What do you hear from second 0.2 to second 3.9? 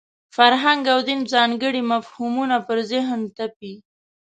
فرهنګ او دین ځانګړي مفهومونه پر ذهن تپي.